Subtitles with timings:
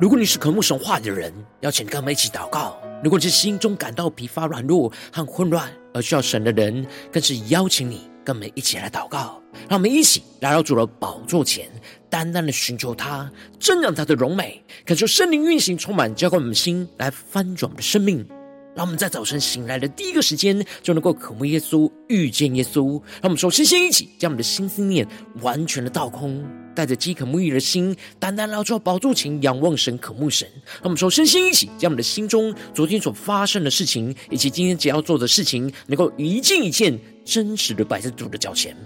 [0.00, 9.40] 如果你是渴慕神话的人，邀请跟我们一起祷告；如果你是心中感到疲乏、软弱和混乱而需要神的人，更是邀请你跟我们一起来祷告。
[9.68, 11.70] 让我们一起来到主的宝座前，
[12.10, 18.26] 单单的寻求他，正仰他的荣美，感受圣灵运行充满，浇灌我们的心，来翻转我们的生命。
[18.74, 23.00] 让我们在早晨醒来的第一个时间，就能够渴慕耶稣、遇见耶稣。
[23.20, 25.06] 让我们首先先一起将我们的心思念
[25.42, 30.48] 完全的倒空，带着饥渴沐浴的心，单单来到宝座前仰望神、渴慕神。
[30.64, 38.76] 让我们首先先一起将我们的心中昨天所发生的事情，以及今天只要做的事情，能够一件一件真实的摆在主的脚前。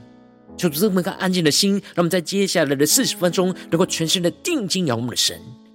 [0.59, 5.41] 求主这么一个安静的心，让我们在接下来的四十分钟，能够全心的定睛仰望的神。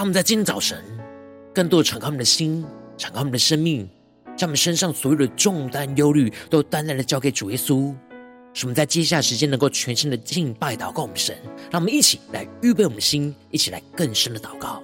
[0.00, 0.82] 他们在今天早晨，
[1.54, 2.64] 更多的敞开我们的心，
[2.96, 3.86] 敞开我们的生命，
[4.34, 7.94] 将我们身上所有的重担、忧虑，都单单的交给主耶稣。
[8.54, 11.36] 使我们在接下来时间，能够全心的敬拜、祷告我们神。
[11.70, 14.82] 让我们一起来预备我们的心，一起来更深的祷告。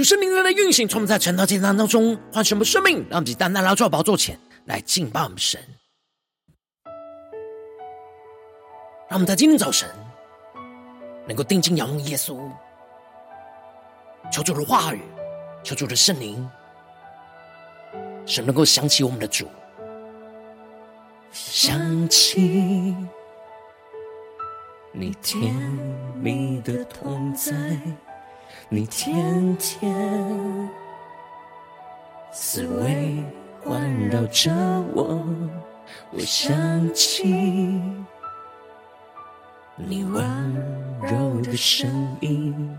[0.00, 5.60] 恳求圣灵在运行，从我们在晨祷祭坛当中唤醒我们生命，让我们单单来到宝座前来敬拜我们神。
[9.10, 9.90] 让我们在今天早晨
[11.26, 12.40] 能够定睛仰望耶稣，
[14.32, 15.02] 求主的话语，
[15.62, 16.48] 求主的圣灵，
[18.24, 19.46] 使能够想起我们的主，
[21.30, 22.96] 想起
[24.92, 25.54] 你甜
[26.22, 27.52] 蜜的同在。
[28.68, 29.92] 你天天
[32.32, 33.22] 思维
[33.62, 34.50] 环绕着
[34.94, 35.26] 我，
[36.12, 36.50] 我想
[36.94, 37.32] 起
[39.76, 40.24] 你温
[41.02, 42.78] 柔的声音，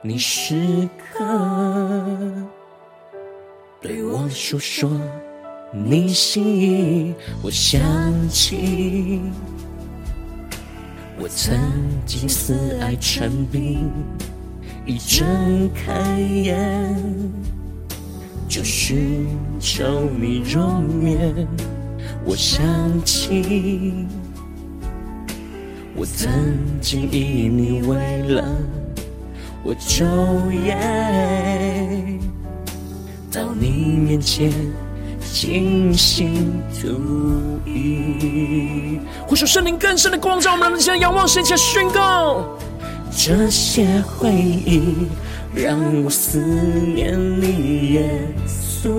[0.00, 1.24] 你时刻
[3.80, 4.90] 对我诉说
[5.72, 7.80] 你心意，我想
[8.30, 9.20] 起
[11.20, 11.54] 我曾
[12.06, 13.90] 经思爱成病。
[14.88, 16.96] 一睁开眼，
[18.48, 19.26] 就寻
[19.60, 19.84] 找
[20.18, 21.46] 你容颜。
[22.24, 22.64] 我想
[23.04, 24.06] 起，
[25.94, 26.32] 我曾
[26.80, 28.42] 经以你为乐，
[29.62, 30.06] 我昼
[30.50, 30.74] 夜
[33.30, 34.50] 到你面前
[35.20, 36.88] 倾心吐
[37.70, 39.00] 意。
[39.26, 42.56] 呼求圣灵更深的光照，我们现在仰望神，且宣告。
[43.10, 45.08] 这些回忆
[45.54, 48.08] 让我思念你，耶
[48.46, 48.90] 稣。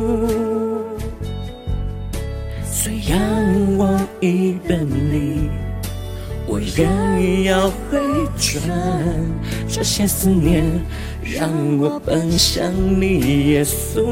[2.64, 5.50] 虽然我已远离，
[6.46, 8.00] 我愿意要回
[8.38, 8.62] 转。
[9.68, 10.64] 这些思念
[11.24, 14.04] 让我奔向你，耶稣。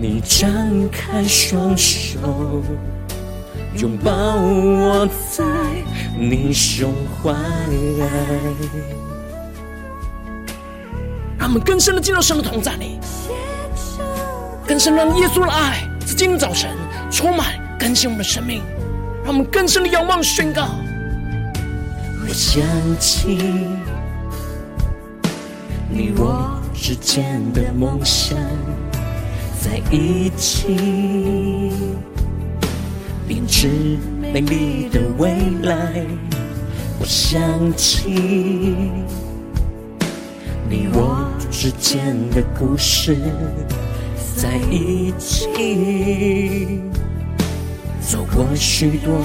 [0.00, 2.18] 你张开双手，
[3.76, 5.44] 拥抱我在。
[6.20, 6.92] 你胸
[7.22, 7.30] 怀，
[11.38, 12.98] 让我们更深的进入神的同在里，
[14.66, 16.70] 更深让耶稣的爱在今天早晨
[17.08, 18.62] 充满更新我们的生命，
[19.22, 20.70] 让我们更深的仰望宣告。
[22.20, 22.64] 我想
[22.98, 23.38] 起
[25.88, 28.36] 你我之间的梦想，
[29.62, 31.72] 在一起
[33.28, 33.96] 编织。
[34.32, 35.30] 美丽的未
[35.62, 36.04] 来，
[37.00, 37.40] 我想
[37.76, 38.76] 起
[40.68, 43.16] 你我之间的故事，
[44.36, 45.48] 在一起，
[48.00, 49.22] 走过许多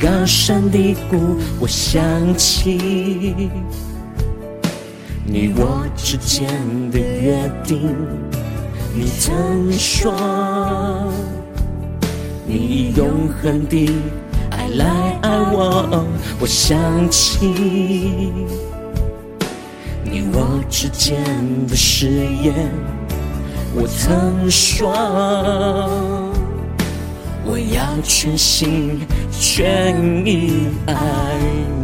[0.00, 2.00] 高山低谷，我想
[2.36, 3.50] 起
[5.26, 6.48] 你我之间
[6.92, 7.96] 的约定。
[8.96, 11.12] 你曾说，
[12.46, 13.90] 你以永恒的
[14.50, 16.04] 爱来爱我，
[16.38, 16.78] 我想
[17.10, 17.46] 起
[20.04, 21.24] 你我之间
[21.66, 22.06] 的誓
[22.42, 22.70] 言。
[23.74, 24.92] 我曾说，
[27.44, 29.00] 我要全心
[29.32, 30.94] 全意爱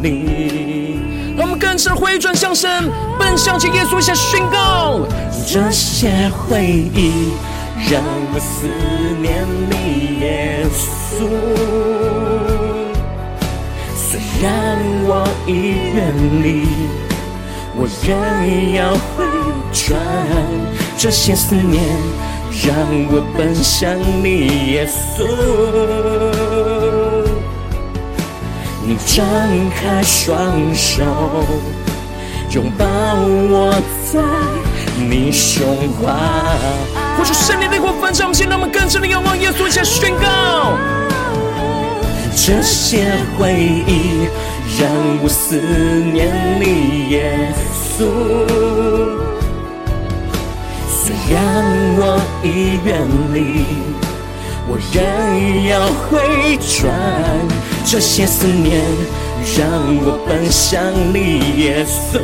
[0.02, 1.00] 你。
[1.38, 5.00] 我们更深回转向神，奔向着耶稣，下宣告。
[5.46, 7.32] 这些回忆
[7.88, 8.68] 让我思
[9.20, 11.14] 念你，耶稣。
[13.96, 14.46] 虽然
[15.06, 15.10] 我
[15.46, 15.50] 已
[15.94, 15.98] 远
[16.42, 16.46] 离，
[17.76, 18.08] 我仍
[18.74, 19.24] 要回
[19.72, 19.98] 转。
[20.96, 21.82] 这些思念
[22.64, 22.76] 让
[23.10, 25.24] 我奔向你，耶稣。
[28.84, 29.24] 你张
[29.70, 31.02] 开双手，
[32.50, 33.72] 拥抱我
[34.12, 34.20] 在
[34.98, 35.64] 你胸
[36.00, 36.99] 怀。
[37.16, 40.76] 呼出圣灵的火焚烧，我们现在我们更深的仰望耶稣，一下宣告。
[42.34, 43.52] 这些回
[43.86, 44.28] 忆
[44.78, 44.88] 让
[45.22, 46.28] 我思念
[46.58, 47.52] 你，耶
[47.98, 48.04] 稣。
[50.88, 51.36] 虽然
[51.98, 52.88] 我已远
[53.34, 53.38] 离，
[54.66, 55.02] 我仍
[55.66, 56.90] 要回转。
[57.84, 58.80] 这些思念
[59.58, 59.68] 让
[60.04, 60.82] 我奔向
[61.12, 62.20] 你，耶稣。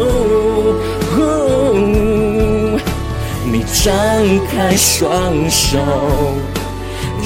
[3.72, 3.92] 张
[4.46, 5.78] 开双手，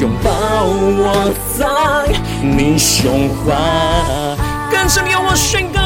[0.01, 0.31] 拥抱
[0.65, 1.67] 我在
[2.43, 3.55] 你胸怀。
[4.71, 5.81] 更深的仰望宣告。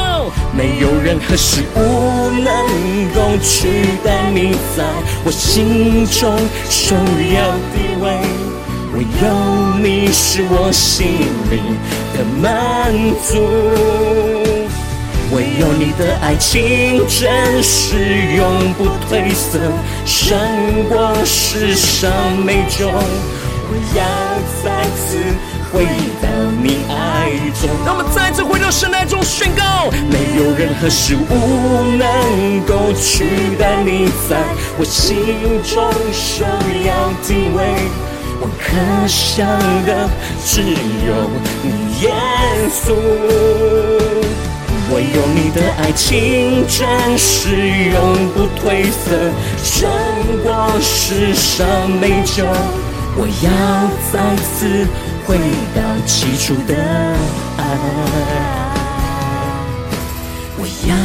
[0.57, 1.79] 没有任何事物
[2.31, 2.55] 能
[3.13, 3.67] 够取
[4.05, 4.85] 代你在
[5.25, 8.05] 我心中首要地位，
[8.95, 9.23] 唯有
[9.83, 11.75] 你是我心灵
[12.13, 13.33] 的满足，
[15.31, 19.59] 唯有你的爱情真实永不褪色，
[20.05, 20.37] 胜
[20.89, 22.11] 过世上
[22.43, 22.91] 每种。
[23.67, 24.03] 我要
[24.63, 25.17] 再次。
[25.73, 25.83] 回
[26.21, 26.29] 到
[26.63, 31.19] 你爱中，让我们再次回到神爱中宣告：没有任何事物
[31.97, 33.25] 能够取
[33.59, 34.37] 代你在
[34.77, 36.45] 我心中首
[36.85, 37.59] 要地位。
[38.39, 39.45] 我可想
[39.85, 40.09] 的
[40.45, 41.29] 只有
[41.61, 42.13] 你，耶
[42.71, 42.95] 稣。
[44.93, 47.55] 唯有你的爱情真实
[47.91, 49.89] 永不褪色，胜
[50.43, 52.45] 过世上美酒。
[53.17, 53.47] 我要
[54.11, 54.87] 再次。
[55.27, 55.39] 回
[55.73, 56.75] 到起初的
[57.57, 57.63] 爱，
[60.55, 60.95] 我要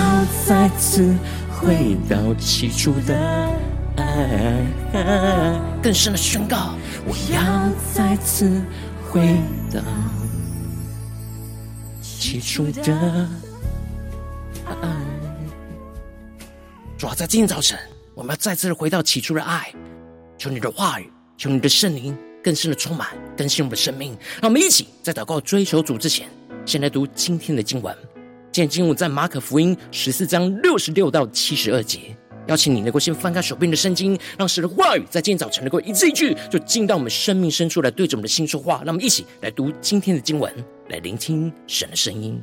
[0.44, 1.16] 再次
[1.48, 3.16] 回到起初的
[3.96, 4.02] 爱，
[5.82, 6.74] 更深的宣告，
[7.06, 7.40] 我要
[7.94, 8.62] 再次
[9.10, 9.38] 回
[9.72, 9.80] 到
[12.02, 13.39] 起初的爱。
[16.98, 17.78] 主啊，在今天早晨，
[18.14, 19.72] 我们要再次回到起初的爱，
[20.36, 22.16] 求你的话语，求你的圣灵。
[22.42, 24.16] 更深的充满，更新我们的生命。
[24.40, 26.26] 让我们一起在祷告追求主之前，
[26.64, 27.94] 先来读今天的经文。
[28.50, 32.16] 今天经文在马可福音十四章六十六到七十二节。
[32.46, 38.76] 邀请你能够先翻开手边的圣经，让神的话语在今天早晨能够一字一句，就进到我们生命深处来，对着我们的心说话。
[38.76, 40.50] 让我们一起来读今天的经文，
[40.88, 42.42] 来聆听神的声音。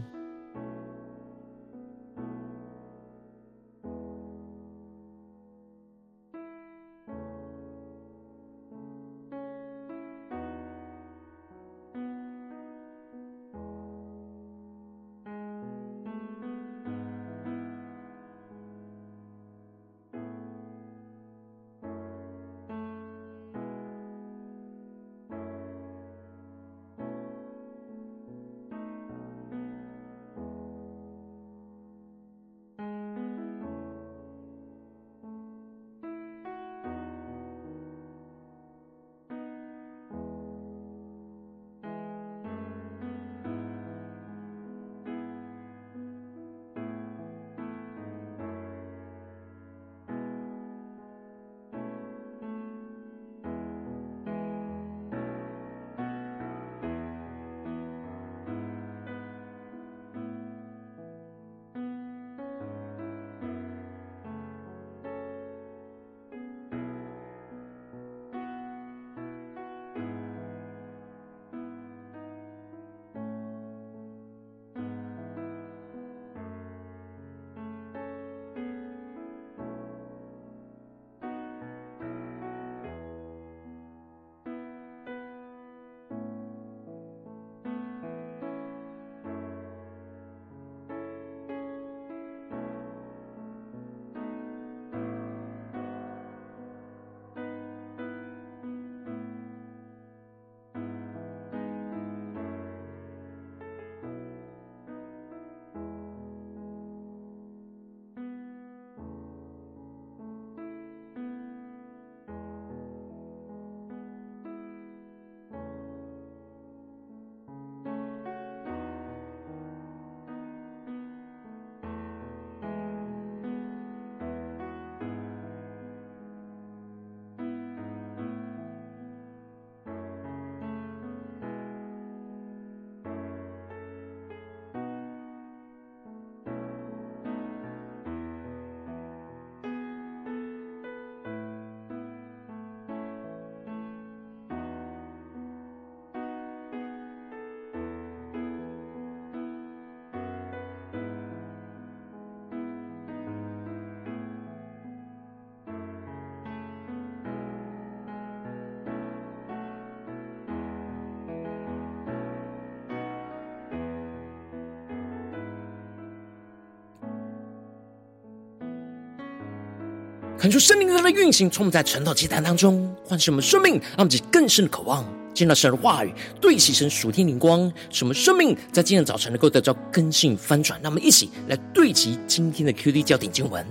[170.39, 175.03] 恳求圣灵的运行，充满在晨祷祭坛当中，唤醒我们生命，让我们更深的渴望
[175.34, 180.79] 见到神的话语，对齐神属天灵光，使我们生命在今天早晨能够得到更新翻转。
[180.84, 183.65] 那么，一起来对齐今天的 QD 焦点经文，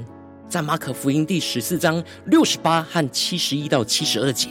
[0.48, 4.48] 在马可福音第十四章六十八和七十一到七十二节，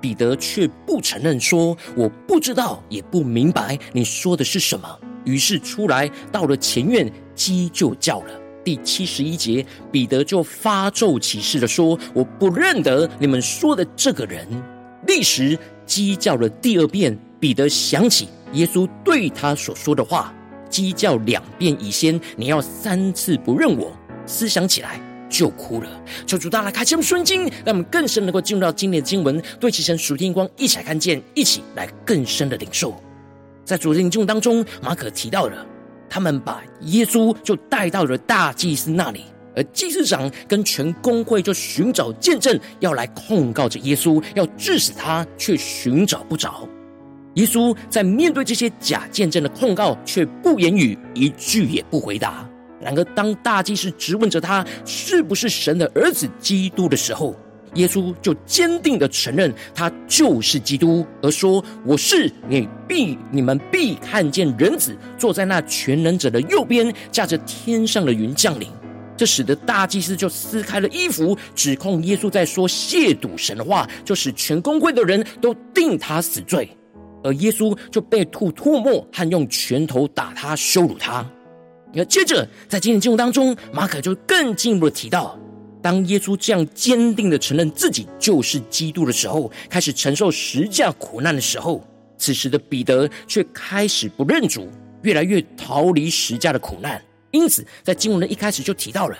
[0.00, 4.88] 彼得却不承认，说：“我不知道，也不明白你说的是什么。”
[5.26, 8.43] 于是出来到了前院，鸡就叫了。
[8.64, 14.46] 第七十一节，彼得就发咒起誓的说：“我不认得你们说的这个人。”
[15.06, 20.34] 立时鸡叫了第二遍，彼得想起耶稣对他所说的话
[20.70, 23.92] ：“鸡叫两遍以先，你要三次不认我。”
[24.26, 26.02] 思想起来就哭了。
[26.26, 32.94] 求主大大开启我们顺经，让我们更深能够进入到今天的经文，对齐神属天光一起来看见，一起来更深的领受。
[33.62, 35.66] 在主日经文当中，马可提到了。
[36.14, 39.24] 他们把耶稣就带到了大祭司那里，
[39.56, 46.68] 而祭司长跟全公会就寻找见证，要来控告着耶稣，要治死他，却寻找不着。
[47.34, 52.48] 耶稣在面对这些假见证的控告，却不言语，一句也不回答。
[52.80, 57.34] 然而，当大祭司质问着他是不是神的儿子基督的时候，
[57.74, 68.68] 耶稣就坚定的承认他就是基督，而说：“我是，你必你们必看见人子坐在那全能者的右边，驾着天上的云降临。”
[69.16, 76.68] 这使得大祭司就撕开了衣服，指控耶稣在说亵渎神的话，就使全公会的人都定他死罪。
[77.22, 81.24] 而耶稣就被吐唾沫和用拳头打他，羞辱他。
[81.96, 85.38] 而接着在今天经文当中，马可就更进一步的提到。
[85.84, 91.86] 当耶稣这样坚定的承认自己就是基督的时候，开始承受十架苦难的时候，
[92.16, 94.66] 此时的彼得却开始不认主，
[95.02, 97.04] 越来越逃离十架的苦难。
[97.32, 99.18] 因此，在经文的一开始就提到了，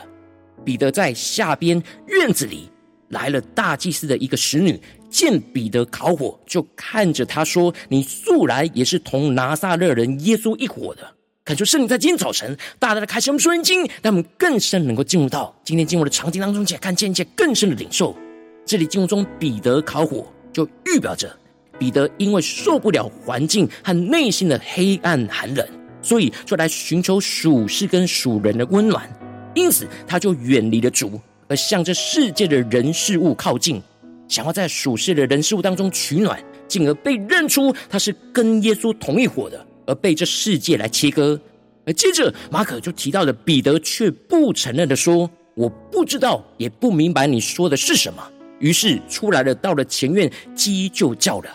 [0.65, 2.71] 彼得在下边院子里
[3.11, 4.81] 来了大祭司的一个使女，
[5.11, 11.15] 见彼得烤火，就看着他说：“你素来也是同拿撒勒人耶稣一伙的。”
[11.47, 18.17] 恳求圣灵在今天早晨大大的开启我们属灵经，让我们更深能够进入到今天经文的场景当中，且看见一些更深的领受。
[18.65, 21.39] 这里经文中彼得烤火，就预表着
[21.79, 25.69] 彼得因为受不了环境和内心的黑暗寒冷，
[26.01, 29.07] 所以就来寻求属世跟属人的温暖。
[29.55, 33.83] 因此，他就远离了主，而向着世界的人事物靠近，
[34.29, 39.67] 想要在属世的人事物当中取暖，进而被认出他是跟耶稣同一伙的。
[39.87, 41.39] 而被这世界来切割，
[41.87, 48.23] 而接着马可就提到了彼得却不承认的说：“我不知道，也不明白你说的是什么。”
[48.61, 51.51] 于是出来了，到了前院，鸡就叫了。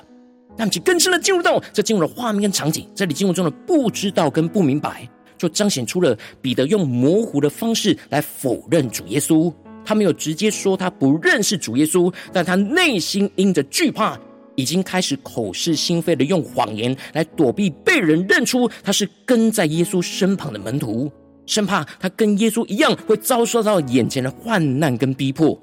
[0.58, 9.52] 让其更深的进入到这进入了画面跟场景，这里进入中的不知道跟不明白，就彰显出了彼得用模糊的方式来否认主耶稣。
[9.86, 14.20] 他没有直接说他不认识主耶稣，但他内心因着惧怕。
[14.60, 21.10] 已经开始口是心非的用谎言来躲避被人认出他是跟在耶稣身旁的门徒，
[21.46, 25.58] 生怕他跟耶稣一样会遭受到眼前的患难跟逼迫。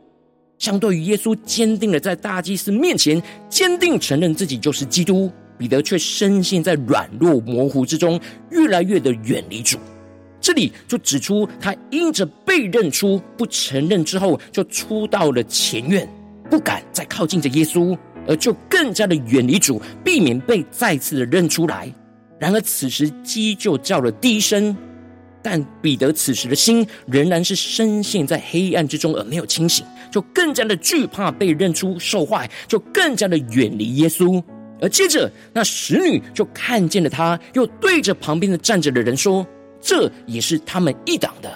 [0.58, 8.18] 相对于耶稣坚定的在大祭司面前坚定承认自己就是基督，彼得却深陷在软弱模糊之中，
[8.50, 9.76] 越来越的远离主。
[10.40, 16.08] 这里就指出他因着被认出不承认之后，就出到了前院，
[16.48, 17.94] 不敢再靠近着耶稣。
[18.26, 21.92] 而就更加的远离主，避免被再次的认出来。
[22.38, 24.76] 然而此时鸡就叫了第一声，
[25.42, 34.42] 但彼得此时的心仍然是深陷在黑暗之中，而没有清醒，就更加的惧怕被认出受坏，就更加的远离耶稣。
[34.80, 39.46] 而接着那使女就看见了他，又对着旁边的站着的人说
[39.80, 41.50] ：“这也是他们一党的。”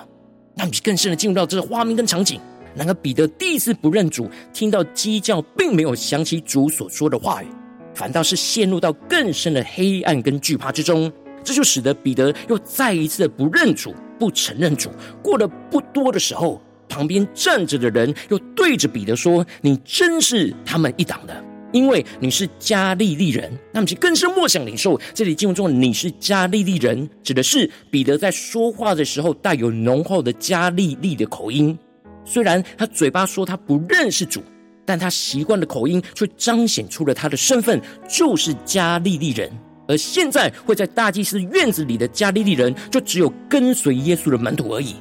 [0.57, 2.41] 让你更深的进入到这个画面跟场景。
[2.75, 7.47] 然而彼得第一次不认主，听到鸡叫，并没有想起主所说的话语，
[7.95, 11.13] 反倒是陷入到更深的黑暗跟惧怕之中。
[11.43, 14.91] 这就使得彼得又再一次的不认主，不承认主。
[15.23, 31.77] 过了不多的时候，旁边站着的人又对着彼得说：“你真是他们一党的，因为你是加利利人。”那么就更深默想领受，这里经文中的“你是加利利人”，指的是彼得在说话的时候带有浓厚的加利利的口音。
[32.25, 34.43] 虽然他嘴巴说他不认识主，
[34.85, 39.51] 但他习惯的口音却彰显出了他的身份，就是加利利人。
[39.89, 44.95] 而现在会在大祭司院子里的加利利人，就只有跟随耶稣的门徒而已。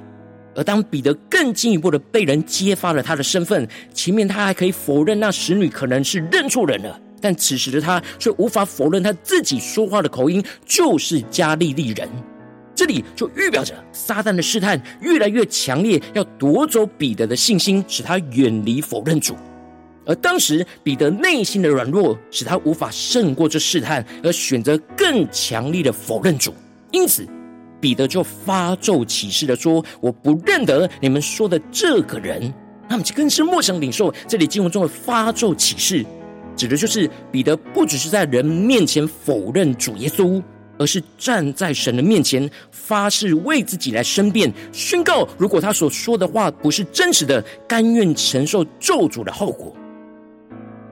[0.56, 12.10] 而当彼得更进一步的被人揭发了他的身份，前面他还可以否认那使女可能是认错人了，但此时的他却无法否认他自己说话的口音就是加利利人。
[12.80, 19.36] 这里就预表着撒旦的试探越来越强烈，要夺走彼得的信心，使他远离否认主。
[20.06, 26.54] 而当时彼得内心的软弱，使他无法胜过这试探，而选择更强力的否认主。
[26.92, 27.28] 因此，
[27.82, 32.54] 彼得就发咒起誓的说：“我不认得你们说的这个人。”
[32.88, 36.06] 那么，就更是默想领受这里经文中的发咒起誓，
[36.56, 40.42] 指的就是彼得不只是在人面前否认主耶稣。
[40.80, 49.76] 而是站在神的面前发誓，为自己来申辩，宣告：如果他所说的话不是真实的，甘愿承受咒诅的后果。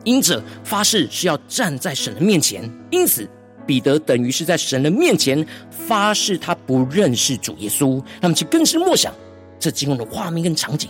[0.03, 3.27] 因着发誓是要站在神的面前，因此
[3.65, 8.03] 彼得等于是在神的面前发誓，他不认识主耶稣。
[8.21, 9.13] 那么，其更是默想
[9.57, 10.89] 这经文的画面跟场景，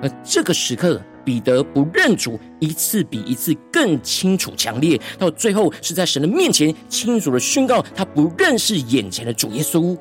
[0.00, 1.00] 而这个时刻。
[1.24, 9.96] 彼得不认主，一次比一次更清楚、强烈，到最后是在神的面前清楚的宣告他不认识眼前的主耶稣。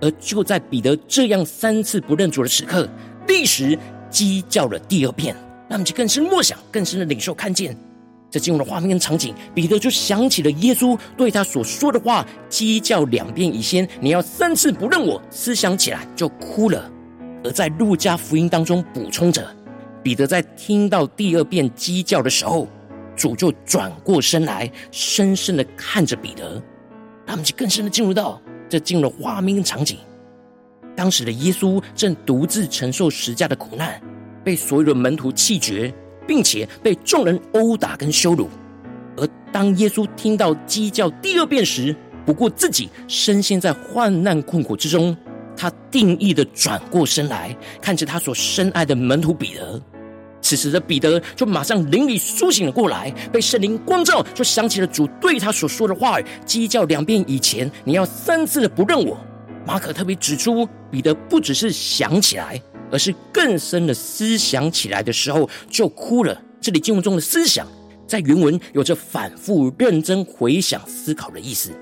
[0.00, 2.86] 而就在彼得这样三次不认主的时刻，
[3.26, 3.78] 立时
[4.10, 5.34] 鸡叫了第二遍，
[5.70, 7.74] 那么就更深默想、更深的领受、看见
[8.30, 16.90] 这经文的画面跟场景，彼得就想起了耶稣对他所说的话：“鸡叫两遍以先，你要三次不认我。”思想起来就哭了。
[17.42, 19.55] 而在路加福音当中补充着。
[20.06, 22.68] 彼得在听到第二遍鸡叫的时候，
[23.16, 26.62] 主就转过身来，深深的看着彼得。
[27.26, 29.98] 他们就更深的进入到这进入了画面场景。
[30.94, 34.00] 当时的耶稣正独自承受十架的苦难，
[34.44, 35.92] 被所有的门徒弃绝，
[36.24, 38.48] 并且被众人殴打跟羞辱。
[39.16, 41.92] 而当耶稣听到鸡叫第二遍时，
[42.24, 45.16] 不顾自己深陷在患难困苦之中，
[45.56, 49.82] 他定义的转过身来，看着他所深爱的门徒彼得。
[50.46, 59.18] 此时的彼得就马上灵里苏醒了过来，被圣灵光照，就想起了主对他所说的话语：“鸡叫两遍以前，你要三次的不认我。”
[59.66, 66.40] 马可特别指出，彼得不只是想起来，而是更深的思想起来的时候就哭了。
[66.60, 67.66] 这里经文中的思想，
[68.06, 71.72] 在原文有着反复、认真回想、思考的意思。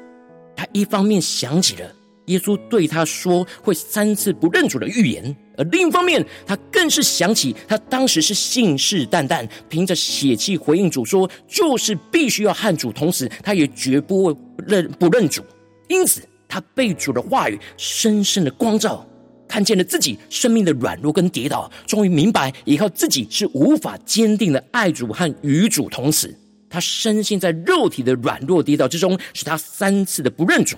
[0.57, 1.93] 他一方面想起了。
[2.27, 14.35] 耶稣对他说会三次不认主的预言，而另一方面，他更是想起他当时是信誓旦旦，凭着血气回应主说，就是必须要和主同死，他也绝不
[14.67, 15.45] 认不认主。
[15.89, 19.07] 因此，他被主的话语深深的光照，
[19.47, 26.35] 看见了自己生命的软弱跟跌倒，终于明白依靠自己是无法坚定的爱主和与主同死。
[26.71, 30.77] 他深陷在肉体的软弱跌倒之中，使他三次的不认主。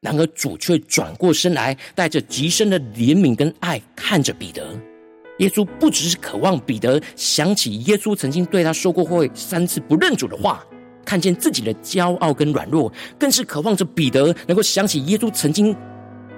[0.00, 4.64] 然而主却转过身来，带着极深的怜悯跟爱看着彼得。
[5.38, 10.64] 耶稣不只是渴望彼得想起耶稣曾经对他说过会三次不认主的话，
[11.04, 15.74] 看见自己的骄傲跟软弱，更是渴望着彼得能够想起耶稣曾经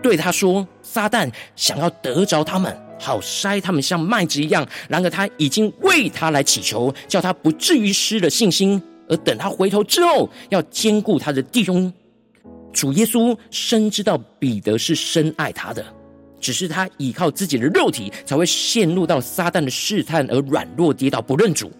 [0.02, 4.66] 对他说：“撒旦想要得着他们，好筛他们像麦子一样。
[4.88, 8.82] 然而他已经为他来祈求，叫他不至于失了信心。
[9.06, 11.92] 而等他回头之后，要坚固他的弟兄。”
[12.72, 15.84] 主耶稣深知道彼得是深爱他的，
[16.40, 21.70] 只是他依靠自己的肉体，才会陷入到撒旦的试探而软弱跌倒不认主。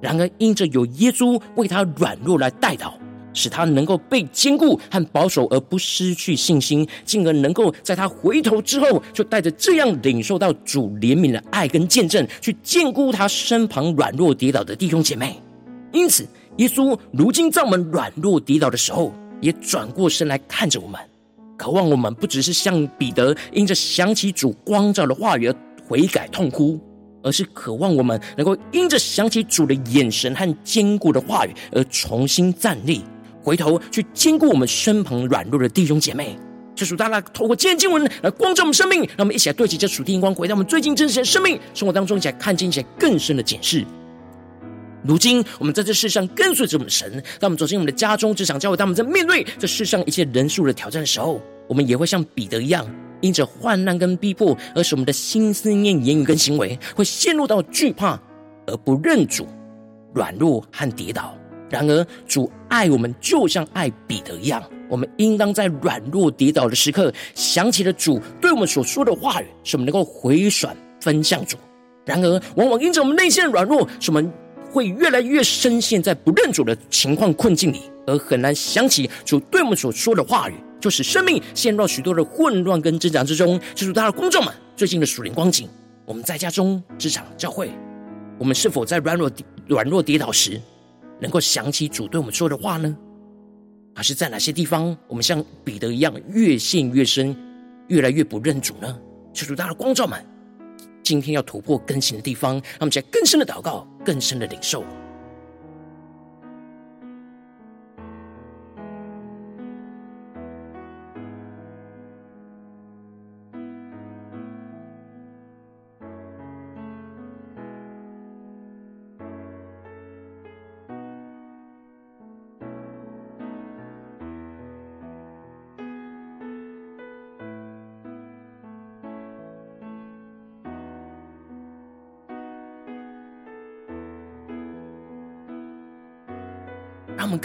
[0.00, 2.92] 然而因着有耶稣为他软弱来代祷，
[3.32, 15.40] 使他能够被坚固和保守，而不失去信心，进而能够在他回头之后，就带着这样领受到主怜悯的爱跟见证，去坚固他身旁软弱跌倒的弟兄姐妹。
[15.92, 19.12] 因此，耶稣如今在我们软弱跌倒的时候，
[19.44, 20.98] 也转过身来看着我们，
[21.58, 25.54] 渴望我们不只是像彼得因着想起主光照的话语而
[25.86, 26.80] 悔改痛哭，
[27.22, 33.02] 而是渴望我们能够因着想起主的眼神和坚固的话语而重新站立，
[33.42, 36.38] 回头去坚固我们身旁软弱的弟兄姐妹。
[36.74, 43.84] 这属大家透过今天经文来光照我们生命，让我们一起来对齐这属天光，回到我们最近真实的生命生活当中，一起来看见一些更深的检视。
[45.06, 52.86] 如今，我们在这世上跟随着我们的神，当我们走进我们的家中、职场、教会，当我们在面对这世上一切人数的挑战的时候，我们也会像彼得一样，
[53.20, 58.18] 因着患难跟逼迫，而使我们的心思念、言语跟行为会陷入到惧怕
[58.66, 59.46] 而不认主、
[60.14, 61.36] 软弱和跌倒。
[61.68, 71.58] 然而，主爱我们，就像爱彼得一样，我们应当在软弱跌倒的时刻，想起了主对我们所说的话语，使我们能够回转分向主。
[72.06, 74.32] 然而，往往因着我们内心的软弱，使我们
[74.74, 83.60] 会越来越深陷在不认主的情况困境里，而很难想起主对我们所说的话语，就使生命陷入许多的混乱跟挣扎之中。
[83.72, 85.68] 就是他的观众们最近的属灵光景，
[86.04, 87.70] 我们在家中、职场、教会，
[88.36, 89.30] 我们是否在软弱、
[89.68, 90.60] 软弱跌倒时，
[91.20, 92.96] 能够想起主对我们说的话呢？
[93.94, 97.36] 还是在哪些地方，我们像彼得一样越陷越深，
[97.86, 98.98] 越来越不认主呢？
[99.32, 100.20] 求主大的光照们，
[101.00, 104.84] 今天要突破更新的地方，让我们在更深的祷告，更深的领受。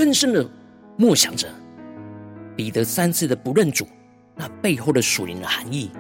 [0.10, 0.44] 更深的
[0.98, 1.48] 默想着
[2.58, 3.88] 彼得三次的不认主，
[4.36, 5.92] 那背后的属灵的含义。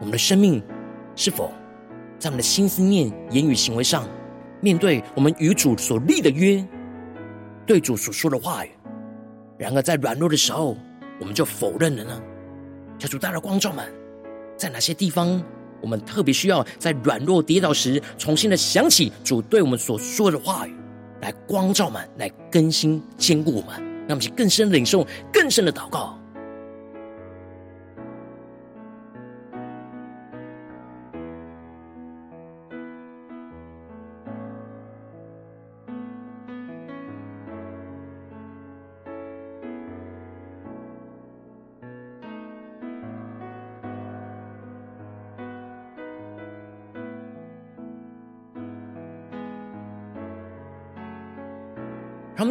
[0.00, 0.60] 我们的生命
[1.14, 1.52] 是否
[2.18, 4.08] 在我们的心思念、言语、行为上，
[4.60, 6.66] 面对我们与主所立的约，
[7.64, 8.70] 对主所说的话语，
[9.56, 10.76] 然而在软弱的时候，
[11.20, 12.20] 我们就否认了呢？
[12.98, 13.88] 求主大的光照们，
[14.56, 15.40] 在哪些地方，
[15.80, 20.74] 我们特别需要在软弱跌倒时，重新的想起主对我们所说的话语？
[21.22, 26.18] 来光照们，来更新坚固我们，让我们去更深的领受，更深的祷告。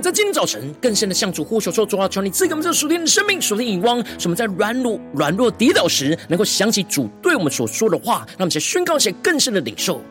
[0.02, 10.02] 在今天早晨更深的向主呼求说：主啊，求你赐给我们这属天的生命、属天的眼光，使我们在软弱、软弱跌倒时，能够想起主对我们所说的话，让我们去宣告一些更深的领受。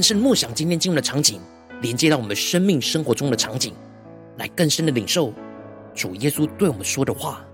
[0.00, 1.38] 更深默想今天经文的场景，
[1.82, 3.74] 连接到我们生命生活中的场景，
[4.38, 5.30] 来更深的领受
[5.94, 7.44] 主耶稣对我们说的话。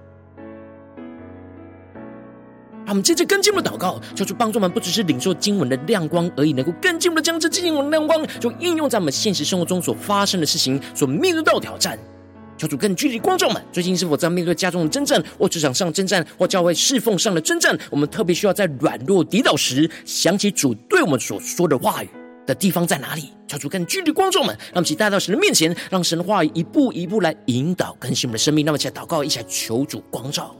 [2.84, 11.98] 让我们接着更进一步的祷告，求主帮助我们，不只是领受经文的亮光而已，能够更进一步的将这经文的亮光，就应用在我们现实生活中所发生的事情，所面对到挑战。
[12.56, 17.76] 求主更具体观众们，最近是否在面对家中的征战，或职场上征战，或教会侍奉上的征战？
[17.90, 22.08] 我们特别需要在软弱跌倒时，想起主对我们所说的话语。
[22.46, 23.32] 的地方在哪里？
[23.48, 28.64] 求主更具体光照们，让我们一起带到神的面前，让神的话一步一步来引导更新我们的生命。
[28.64, 30.54] 那么，一起来祷告，一下求主光照。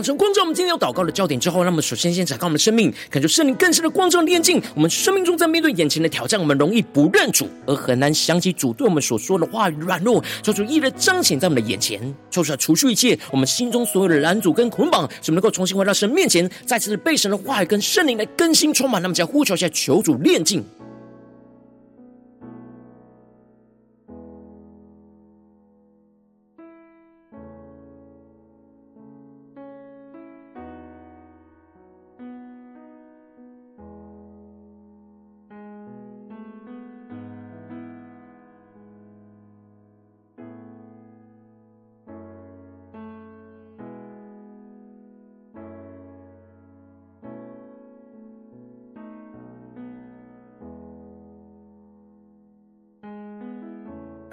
[0.00, 4.58] 当成光照我们今天要祷告的焦点之后，让我们首先先敞开我们的生命，感受圣灵更深的光照炼净。
[4.74, 19.02] 我们生命中在面对眼前的挑战，我们容易不认主，而很难想起主对我们所说的话语软弱，求主一一彰显在我们的眼前，求主除去一切我们心中所有的拦阻跟捆绑，使我们能够重新回到神面前，再次被神的话语跟圣灵来更新充满。
[19.02, 20.64] 那么，将呼求一下，求主炼净。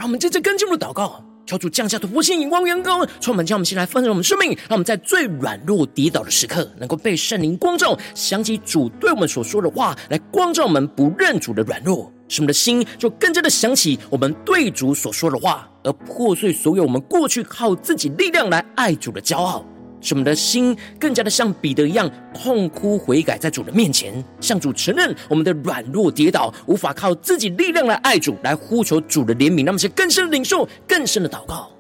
[0.08, 19.66] 我们接着跟进入祷告，求主降下突破性眼光、远高，充满将我们先来丰盛我们生命，让我们在最软弱跌倒的时刻，能够被圣灵光照，想起主对我们所说的话，来光照我们不认主的软弱，使我们的心就更加的想起我们对主所说的话，而破碎所有我们过去靠自己力量来爱主的骄傲。
[20.02, 31.72] 使我们的心更加的像彼得一样痛哭悔改，在主的面前向主承认我们的软弱跌倒，无法靠自己力量来爱主，来呼求主的怜悯，那么是更深的领受，更深的祷告。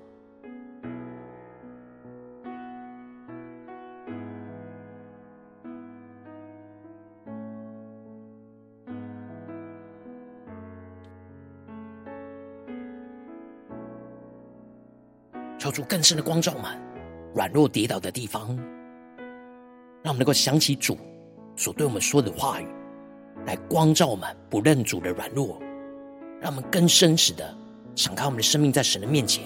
[15.59, 16.71] 求主更深的光照我们
[17.37, 18.47] 软弱跌倒的地方，
[20.01, 20.97] 让我们能够想起主
[21.55, 22.65] 所对我们说的话语，
[23.45, 25.61] 来光照我们不认主的软弱，
[26.41, 27.55] 让我们更真实的
[27.93, 29.43] 敞开我们的生命在神的面前。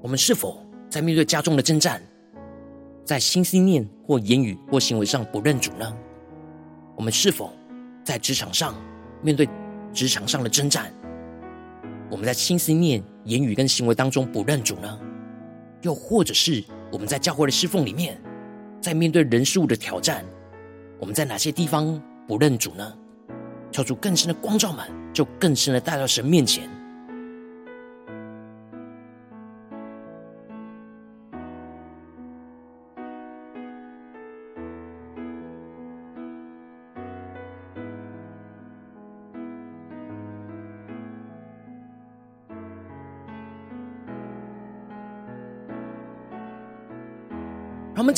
[0.00, 2.00] 我们是否在面对家中的征战，
[3.04, 5.96] 在心思念或言语或行为上不认主呢？
[6.96, 7.52] 我们是否
[8.04, 8.74] 在职场上
[9.22, 9.48] 面对
[9.92, 10.92] 职场上的征战，
[12.10, 14.98] 我们在心思念、言语跟行为当中不认主呢？
[15.82, 18.20] 又或者是我们在教会的侍奉里面，
[18.80, 20.24] 在面对人事物的挑战，
[21.00, 22.94] 我们在哪些地方不认主呢？
[23.72, 26.70] 求主更深的光照们，就更深的带到神面前。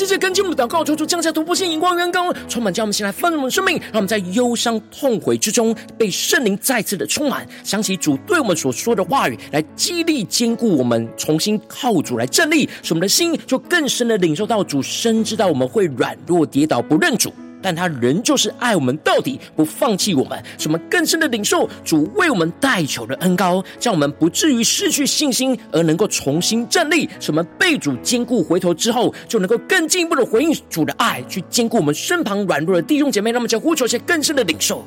[0.01, 3.77] 接着跟进我们的祷告，求主降下突破性眼光，远高充满，将我们先来丰盛的生命。
[3.93, 17.31] 让我们在忧伤痛悔之中，被圣灵再次的充满，想起主对我们所说的话语，来激励坚固我们，重新靠主来站立，使我们的心就更深的领受到主深知道我们会软弱跌倒，不认主。
[17.63, 27.09] 但他仍旧是爱我们到底，不放弃我们，什么更深的领受主为我们代求的恩膏，让我们不至于失去信心，而能够重新站立。
[27.19, 33.33] 什么被主坚固，回头之后就能够更进一步的回应主的爱，去坚固我们身旁软弱的弟兄姐妹。
[33.33, 34.85] 那么，就呼求些更深的领受。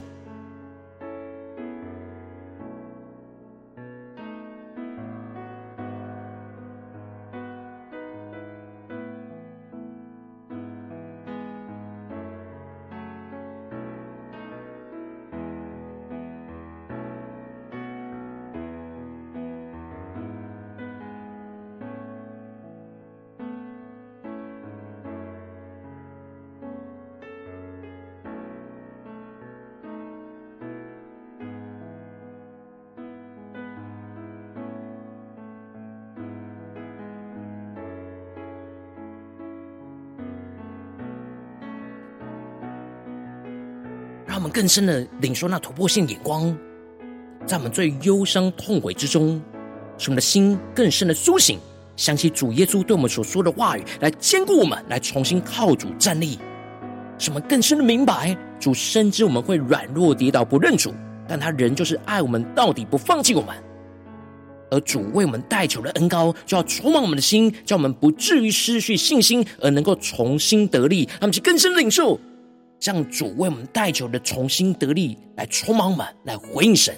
[44.53, 46.55] 更深的领受那突破性眼光，
[47.43, 49.41] 在我们最忧伤痛悔之中，
[49.97, 51.57] 使我们的心更深的苏醒，
[51.95, 56.37] 想起主耶稣对我们所说的话语，来坚固我们，来重新靠主站立。
[57.17, 60.93] 使我们更深的明白，主深知我们会软弱跌倒不认主，
[61.27, 63.55] 但他仍旧是爱我们到底，不放弃我们。
[64.69, 71.09] 而主为我们代求的恩膏，就要充满我们的心，叫我们不至于失去信心，而能够重新得力。
[71.19, 72.19] 他们去更深领受。
[72.83, 76.93] 让主为我们代求的重新得力，来充满我们，来回应神。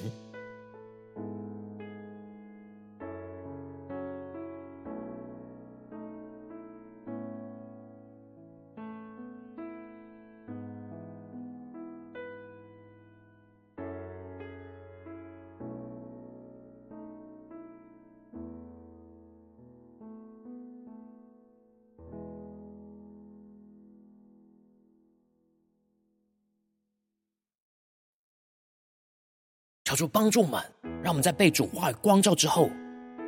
[29.86, 30.60] 求主帮助我们，
[31.04, 32.72] 让我们在被主话语光照之后，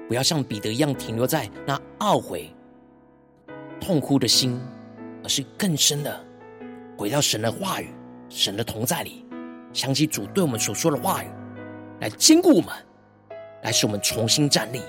[0.08, 2.52] 不要像彼得一样停留在那懊悔、
[3.80, 4.60] 痛哭的心，
[5.24, 6.20] 而是更深的
[6.98, 7.93] 回到神的话语、
[8.28, 9.24] 神的同在里，
[9.72, 11.28] 想起主对我们所说的话语，
[12.02, 12.74] 来坚固我们，
[13.62, 14.82] 来使我们重新站立。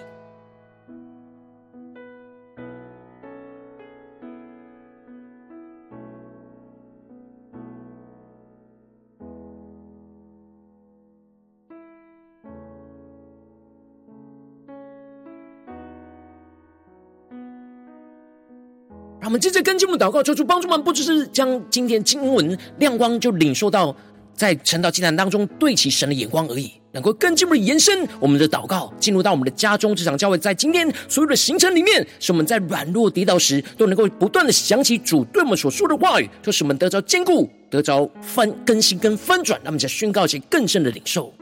[19.39, 23.95] 们接着跟进我们祷告，求主帮助我们，不只是将今天经文亮光就领受到
[24.35, 41.33] 在晨祷祭坛当中对齐神的眼光而已，能够更进一步的延伸我们的祷告，进入到我们的家中、职场、教会，在今天所有的行程里面，使我们在软弱跌倒时，都能够不断的想起主对我们所说的话语，就使我们得着坚固，得着翻更新跟翻转，让我们再宣告一些更深的领受。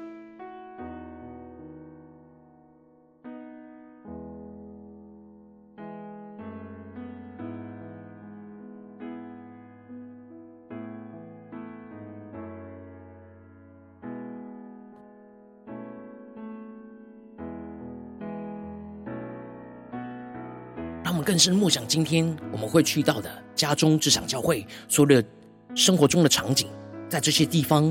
[21.37, 25.29] 更深默想今天我们会去到的家中职场教会，所有的
[25.75, 26.66] 生活中的场景，
[27.11, 27.85] 在这些地方，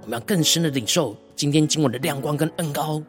[0.00, 3.02] 我们要更深的领受今天经文的亮光跟恩膏，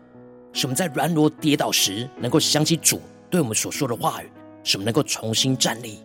[0.51, 2.99] 使我们在软弱跌倒时，能够想起主
[3.29, 4.29] 对我们所说的话语，
[4.65, 5.99] 使我们能够重新站立。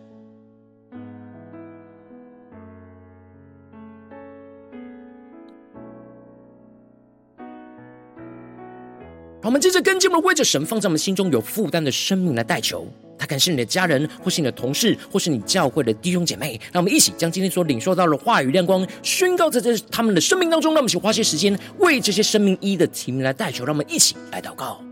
[9.43, 12.87] 我们接着跟进，我们为着神放在我们心中有负担的生命来代求。
[13.29, 16.59] 感谢你的家人，或是你的同事，或是你教会的弟兄姐妹。
[16.73, 20.73] 让我们一起将今天所领受到的话语亮光宣告在这他们的生命当中。
[20.73, 23.65] 让我们一起花些时间为这些生命一的提名来代求。
[23.65, 24.88] 让我们一起来祷告。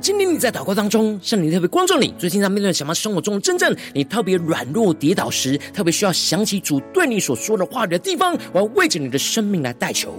[0.00, 10.14] 今天你在祷告当中，圣灵特别关注你，最近在面对什么生活中真正你特别软弱跌倒时，特别需要想起主对你所说的话的地方，我要为着你的生命来代求。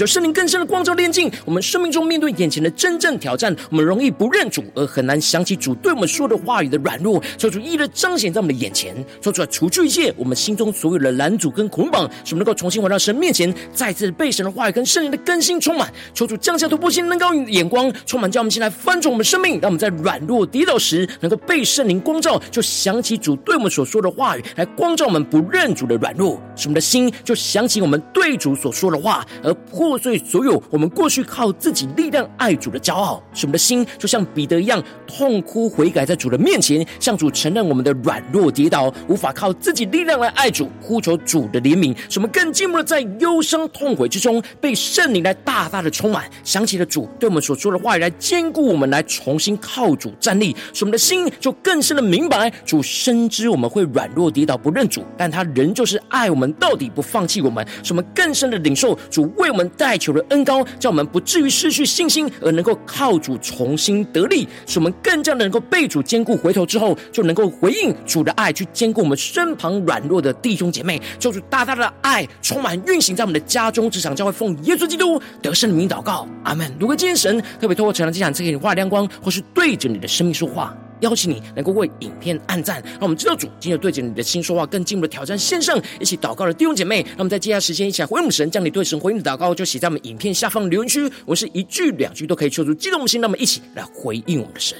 [0.00, 15.92] 求圣灵更深的光照炼净我们生命中面对眼前的真正挑战，我们容易不认主，而很难想起主对我们说的话语的软弱，求主一的彰显在我们的眼前，说出来除去一切我们心中所有的拦阻跟捆绑，使我们能够重新回到神面前，再次被神的话语跟圣灵的更新充满。
[16.14, 60.10] 求主降下突破性能高的眼光，充满叫我们先来翻转我们生命，让我们在软弱跌倒时，能够被圣灵光照，就想起主对我们所说的话语，来光照我们不认主的软弱，使我们的心就想起我们对主所说的话，而破破碎所有我们过去靠自己力量爱主的骄傲，使我们的心就像彼得一样痛哭悔改，在主的面前向主承认我们的软弱跌倒，无法靠自己力量来爱主，呼求主的怜悯，使我们更进一步的在忧伤痛悔之中被圣灵来大大的充满，想起了主对我们所说的话语，来坚固我们，来重新靠主站立，使我们的心就更深的明白主深知我们会软弱跌倒不认主，但他仍旧是爱我们到底不放弃我们，使我们更深的领受主为我们代求。
[60.10, 66.36] 的恩膏，叫我们不至于失去信心，而能够靠主重新得力，使我们更加的能够被主坚固。
[66.36, 71.00] 回头之后，就能够回应主的爱，去坚固我们身旁软弱的弟兄姐妹。
[71.20, 76.68] 求主大大的爱充满运行在我们的家中，这场教会奉耶稣基督得胜的名祷告，阿门。
[76.80, 80.76] 如果今天神特别透过成了这场赐给你画亮光，或是对着你的生命说话。
[81.00, 87.02] 邀请你能够为影片按赞，让我们知道主今日对着你的心说话，更进一步的挑战线上一起祷告的弟兄姐妹。
[87.02, 91.10] 那我们在接下来时间一起来回应我们神，将你对神回应的祷告就写在我们影片下方的留言区。
[91.24, 94.76] 我是一句两句都可以说出激动的心，那我们一起来回应我们的神。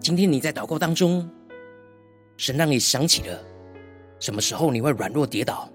[0.00, 1.28] 今天你在祷告当中。
[2.36, 3.42] 神让你想起了
[4.18, 5.70] 什么时候你会软弱跌倒，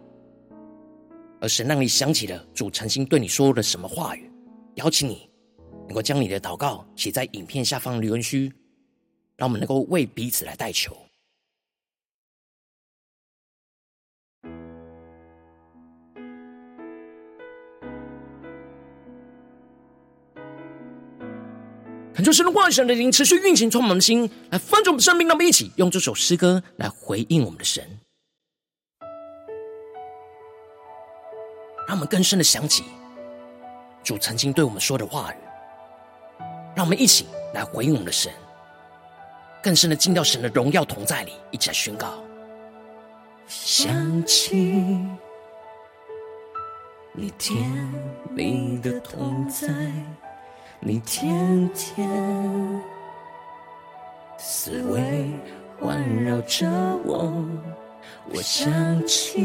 [1.39, 4.31] 而神让你想起了主曾经对你说的什么话语，
[4.75, 5.29] 邀请你
[5.87, 8.51] 能够将你的祷告写在影片下方留言区，
[9.35, 10.95] 让我们能够为彼此来代求。
[22.21, 25.27] 恳求神的话语、神的灵持续运行，充满我们的心，来翻转我们生命。
[25.27, 27.83] 让我们一起用这首诗歌来回应我们的神，
[31.87, 32.83] 让我们更深的想起
[34.03, 35.37] 主曾经对我们说的话语。
[36.75, 38.31] 让我们一起来回应我们的神，
[39.63, 42.23] 更深的进到神的荣耀同在里，一起来宣告：
[43.47, 44.55] 想起
[47.15, 47.67] 你甜
[48.29, 49.67] 蜜的同在。
[50.83, 52.09] 你天天
[54.35, 55.29] 思维
[55.79, 56.67] 环绕着
[57.05, 57.45] 我，
[58.33, 58.73] 我想
[59.05, 59.39] 起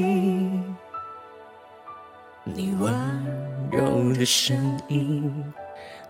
[2.42, 2.90] 你温
[3.70, 5.30] 柔的声音，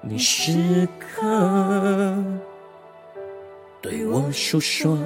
[0.01, 2.25] 你时刻
[3.83, 4.97] 对我诉说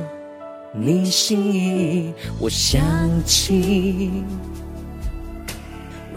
[0.75, 2.83] 你心意，我想
[3.25, 4.23] 起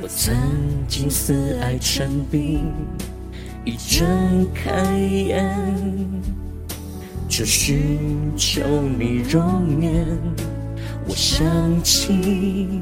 [0.02, 0.36] 我曾
[0.90, 2.70] 经思爱成病，
[3.66, 5.58] 一睁开眼
[7.30, 8.62] 就寻求
[9.00, 10.06] 你容颜，
[11.08, 11.46] 我想
[11.82, 12.82] 起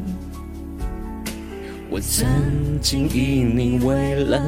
[1.88, 2.28] 我曾
[2.82, 4.42] 经以你为乐。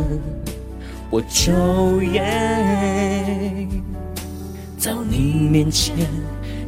[1.12, 3.68] 我昼夜
[4.76, 5.96] 在你面前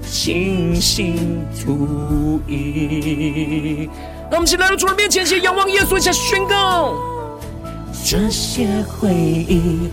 [0.03, 3.89] 倾心吐意，
[4.29, 7.14] 让我们一起来到主的面前，先仰望耶稣，一下宣告。
[8.07, 9.89] 这些回忆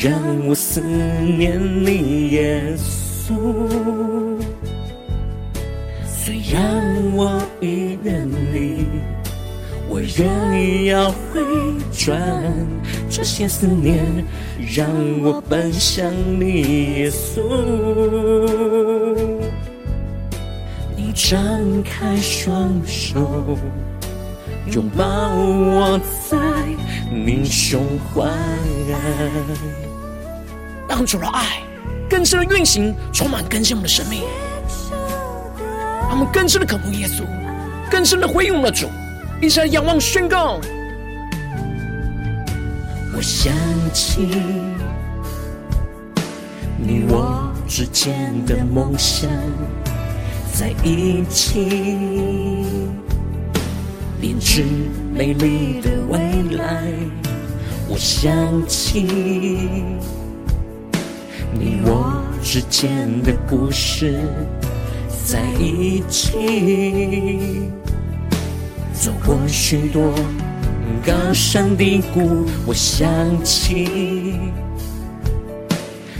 [0.00, 0.12] 让
[0.46, 3.34] 我思念你，耶稣。
[6.06, 6.62] 虽然
[7.16, 8.86] 我已远离。
[9.88, 11.40] 我仍要回
[11.90, 12.22] 转，
[13.10, 13.98] 这些思念
[14.72, 14.88] 让
[15.20, 17.42] 我奔向你，耶稣。
[20.96, 23.58] 你张开双手，
[24.72, 25.04] 拥抱
[25.34, 26.00] 我
[26.30, 26.36] 在
[27.10, 28.28] 你胸怀，
[30.88, 31.62] 让主的爱
[32.08, 34.22] 更深的运行，充满更新我们的生命，
[36.02, 37.24] 让我们更深的渴慕耶稣，
[37.90, 38.88] 更深的回应我们的主。
[39.40, 40.60] 一起来仰望宣告。
[43.14, 43.54] 我想
[43.92, 44.28] 起
[46.78, 49.30] 你我之间的梦想，
[50.52, 52.64] 在一起
[54.20, 54.64] 编织
[55.16, 56.18] 美丽的未
[56.56, 56.84] 来。
[57.88, 58.30] 我想
[58.66, 59.02] 起
[61.52, 64.20] 你我之间的故事，
[65.24, 67.62] 在一起。
[68.92, 70.12] 走过许多
[71.06, 73.08] 高山低谷，我想
[73.42, 74.34] 起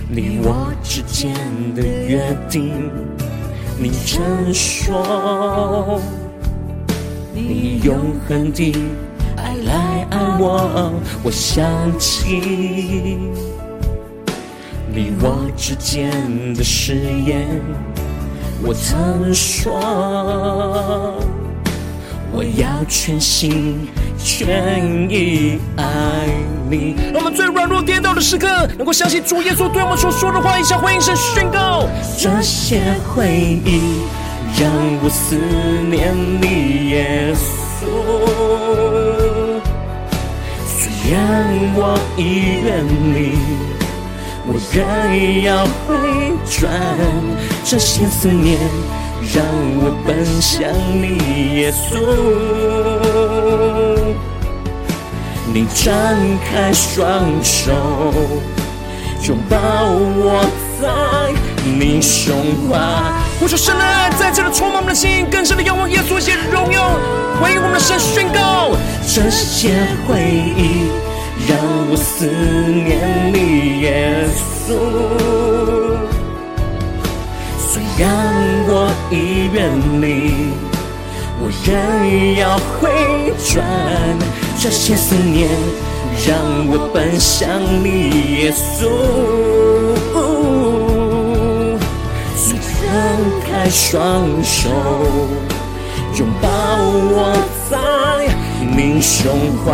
[0.08, 1.34] 你我之间
[1.74, 2.90] 的约定。
[3.78, 6.00] 你曾说，
[7.36, 8.74] 你永恒的
[9.36, 10.90] 爱来爱我。
[11.22, 11.66] 我想
[11.98, 13.18] 起
[14.90, 16.10] 你我之间
[16.54, 16.94] 的誓
[17.26, 17.60] 言，
[18.62, 21.14] 我曾说。
[22.32, 23.86] 我要全心
[24.18, 25.84] 全意爱
[26.70, 26.94] 你。
[27.12, 31.86] 让我们最软弱跌倒的时刻，能够相信主耶稣对我们所说的话，一下回应声宣告。
[32.18, 32.80] 这些
[33.14, 34.00] 回忆
[34.58, 35.36] 让我思
[35.90, 37.84] 念你，耶稣。
[40.66, 40.78] 虽
[41.12, 41.14] 然
[41.74, 41.78] 我
[42.16, 42.20] 已
[42.64, 42.66] 远
[43.14, 43.16] 离，
[44.46, 44.74] 我仍
[45.42, 46.56] 要回转
[47.64, 48.58] 这些思念。
[49.34, 49.44] 让
[49.78, 51.18] 我奔向你，
[51.56, 51.98] 耶稣。
[55.52, 55.92] 你张
[56.48, 57.72] 开双手，
[59.26, 60.44] 拥抱我
[60.80, 60.84] 在
[61.64, 62.34] 你胸
[62.70, 63.25] 怀。
[63.38, 66.90] 我说神的爱再次的充满我们的心，更深的仰望耶稣，一些荣耀，
[67.40, 68.72] 回应我们的神宣告。
[69.06, 70.20] 这些回
[70.56, 70.90] 忆
[71.46, 71.58] 让
[71.90, 74.26] 我思念你，耶
[74.66, 74.74] 稣。
[77.58, 78.08] 虽然
[78.68, 79.70] 我已远
[80.00, 80.48] 离，
[81.38, 83.62] 我仍要回转
[84.58, 85.48] 这些思念，
[86.26, 86.36] 让
[86.68, 87.48] 我奔向
[87.84, 88.88] 你，耶稣。
[92.96, 93.04] 张
[93.44, 94.70] 开双手，
[96.18, 97.36] 拥抱我
[97.68, 97.76] 在
[98.74, 99.68] 你胸怀。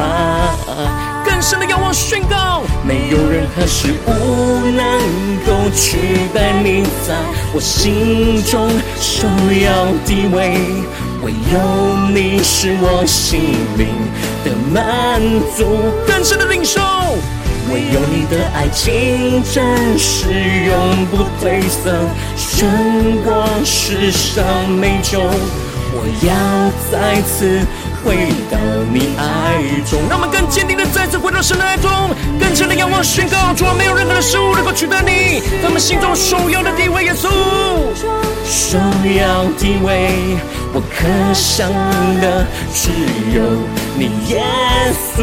[1.24, 4.10] 更深的仰望宣告，没有任何事物
[4.72, 4.82] 能
[5.46, 7.14] 够取代你在
[7.54, 8.68] 我心中
[8.98, 10.58] 首要地位，
[11.22, 13.86] 唯有你是我心灵
[14.44, 15.22] 的满
[15.56, 15.78] 足。
[16.08, 16.80] 更深的领受，
[17.70, 20.32] 唯有你的爱情真实
[20.66, 21.92] 永不褪色，
[22.36, 25.20] 胜过世上美酒。
[25.94, 26.32] 我要
[26.90, 27.60] 再次。
[28.04, 28.16] 回
[28.50, 28.58] 到
[28.92, 31.88] 你爱中，让我们更坚定的再次回到神的爱中，
[32.36, 37.28] 更深的仰望宣告，主啊，没有任何的事物能够取代你，在我们心中首要的地位，耶稣，
[38.44, 40.36] 首要地位，
[40.74, 41.70] 我可想
[42.20, 42.44] 的
[42.74, 42.90] 只
[43.38, 43.44] 有
[43.96, 44.42] 你，耶
[45.14, 45.22] 稣，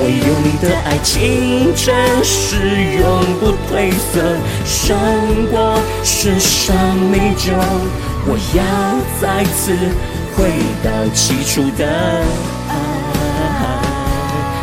[0.00, 2.56] 唯有你的爱情真实
[3.00, 4.96] 永不褪色，胜
[5.50, 7.52] 过世上美酒，
[8.26, 8.60] 我要
[9.20, 9.76] 再次。
[10.38, 10.44] 回
[10.84, 11.84] 到起初的
[12.68, 12.72] 爱，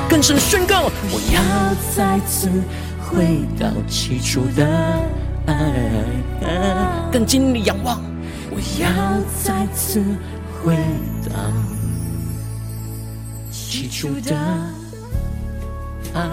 [0.07, 1.41] 更深宣告，我要
[1.93, 2.49] 再次
[3.01, 4.65] 回到起初的
[5.47, 5.53] 爱，
[7.11, 8.01] 更经历仰望，
[8.49, 8.87] 我要
[9.43, 10.01] 再次
[10.63, 10.77] 回
[11.27, 11.35] 到
[13.51, 14.33] 起初的
[16.15, 16.29] 爱。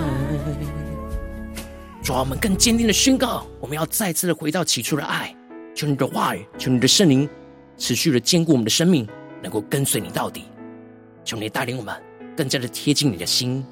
[2.02, 5.34] 主啊，我们更坚定的宣告，我们要再次的回到起初的爱。
[5.74, 7.28] 求你的话语，求你的圣灵
[7.76, 9.06] 持续的坚固我们的生命，
[9.42, 10.44] 能够跟随你到底。
[11.24, 11.94] 求你带领我们
[12.36, 13.64] 更加的贴近你的心。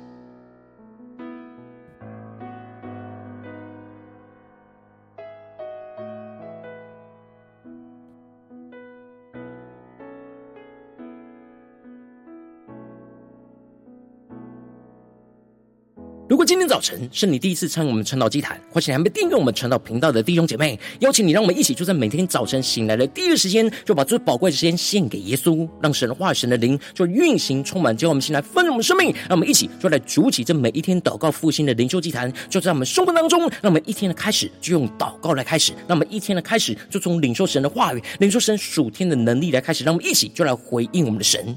[16.31, 29.12] 如果今天早晨是你第一次参与我们晨祷祭坛，或是还没订阅我们晨祷频道的弟兄姐妹，邀请你，让我们一起就在每天早晨醒来的第一个时间，就把最宝贵的时间献给耶稣，让神的话、神的灵就运行充满，叫我们醒来丰盛我们生命。
[29.28, 33.41] 让我们一起就来主起这每一天祷告复兴的灵修祭坛，就在我们生活当中。
[33.61, 39.83] 让我们一天的开始就用祷告来开始，让我们一天的开始就从领受神的话语、领受神属天的能力来开始。
[39.83, 41.57] 让我们一起就来回应我们的神。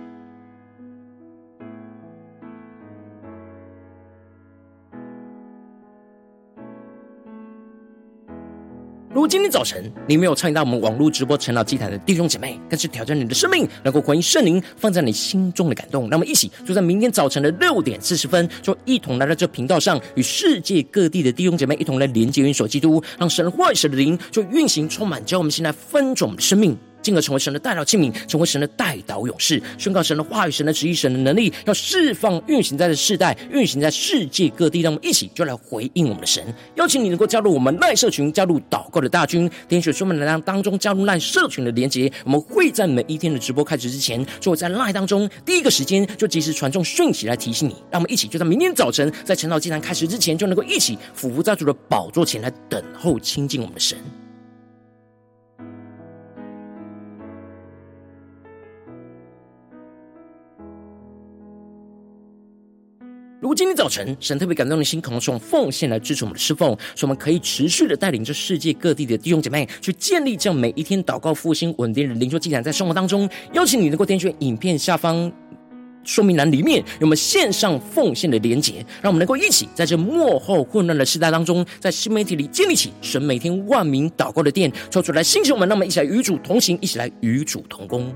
[9.13, 16.07] 如果今天早晨你没有参与到我们网络直播陈老祭坛的弟兄姐妹，更是挑战你的生命，能够回应圣灵放在你心中的感动。
[16.09, 26.77] 那么，一起就在明天早晨的六点四十分，就一同来到这频道上，与世界各地的弟兄姐妹一同来连接、元首基督，让神的话语、神的灵就运行充满，将我们现在分种的生命。
[27.01, 34.81] 进而成为神的代祷器皿，成为神的代祷勇士，宣告神的话语、神的旨意、神的能力，要释放、运行在这世代，运行在世界各地。
[34.81, 36.43] 让我们一起就来回应我们的神。
[36.75, 42.11] 邀请你能够加入我们赖社群，加入祷告的大军，点选说明栏当中加入赖社群的连结。
[42.25, 47.75] 我们会在每一天的直播开始之前，就会在赖当中第一个时间就及时传送讯息来提醒你。
[47.91, 53.97] 让我们一起就在明天早晨，在晨祷祭坛开始之前，就能够一起俯伏在主的宝座前来等候亲近我们的神。
[63.41, 75.31] 如果今天早晨神特别感动的心，可能是用奉献来支持我们的侍奉，所以我们可以持续的带领着世界各地的弟兄姐妹去建立这样每一天祷告复兴稳定的灵修进展，在生活当中，邀请你能够点选影片下方
[76.03, 88.13] 说明栏里面有我们线上奉献的连结，让我们能够一起在这幕后混乱的时代当中，在新媒体里建立起神每天万名祷告的殿，抽出来兴起我们，让我们一起来与主同行，一起来与主同工。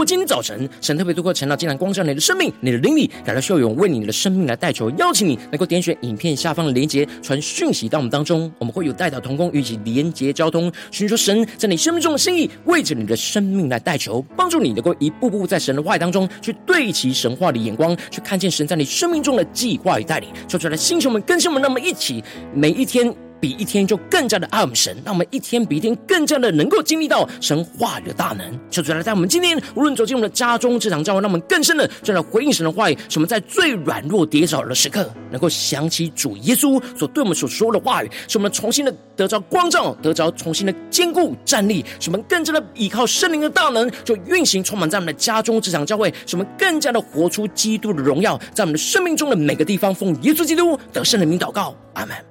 [0.00, 22.24] 果今天早晨神特别透过晨祷祭坛光照你的生命，你的灵里感到需要有人为你的生命来代求，邀请你能够点选影片下方的连结，传讯息到我们当中，我们会有代祷同工与其连结交通，寻求神在你生命中的心意，为着你的生命来代求，帮助你能够一步步在神的话语当中去对齐神话的眼光，去看见神在你生命中的计划与带领，说出来，星球们、更新们，那么一起
[22.54, 23.14] 每一天。
[23.40, 28.60] 比一天就更加的爱我们神，让我们一天比一天更加的能够经历到神话语的大能。
[28.70, 32.98] 求主来在我们今天无论走进我们的家中、这场教会，让我们更深的就来回应神的话语。
[33.08, 41.84] 使我们在最软弱跌倒的时刻，能够想起主耶稣所对我们所说的话语，使我们重新的得着光照，得着重新的坚固站立。
[41.98, 46.12] 使我们更加的依靠圣灵的大能，就运行充满在我们的家中、这场教会。
[46.26, 49.94] 使我们更加的活出基督的荣耀，在我们的生命中的每个地方。
[49.94, 52.29] 奉耶稣基督得胜的名祷告，阿门。